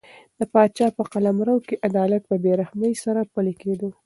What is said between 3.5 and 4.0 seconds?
کېده.